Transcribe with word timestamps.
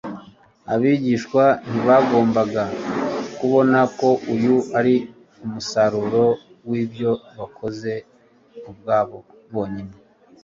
Abigishwa 0.73 1.43
ntibagombaga 1.69 2.63
kubona 3.37 3.79
ko 3.99 4.09
uyu 4.33 4.55
ari 4.79 4.95
umusaruro 5.43 6.25
w’ibyo 6.69 7.11
bakoze 7.37 7.91
ubwabo 8.69 9.17
bonyine 9.53 9.95